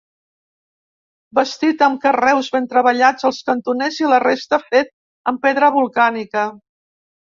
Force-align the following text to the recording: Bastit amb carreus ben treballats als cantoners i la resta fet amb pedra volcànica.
Bastit 1.39 1.83
amb 1.87 1.99
carreus 2.07 2.49
ben 2.57 2.67
treballats 2.71 3.27
als 3.31 3.41
cantoners 3.51 4.01
i 4.05 4.09
la 4.15 4.21
resta 4.27 4.59
fet 4.73 4.93
amb 5.33 5.45
pedra 5.49 5.71
volcànica. 5.77 6.49